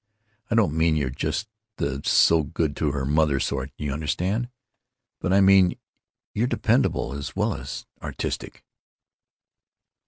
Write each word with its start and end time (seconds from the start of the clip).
I 0.49 0.55
don't 0.55 0.75
mean 0.75 0.95
you're 0.95 1.11
just 1.11 1.47
the 1.77 2.01
'so 2.03 2.41
good 2.41 2.75
to 2.77 2.89
her 2.89 3.05
mother' 3.05 3.39
sort, 3.39 3.69
you 3.77 3.93
understand. 3.93 4.49
But 5.19 5.31
I 5.31 5.41
mean 5.41 5.75
you're 6.33 6.47
dependable 6.47 7.13
as 7.13 7.35
well 7.35 7.53
as 7.53 7.85
artistic." 8.01 8.65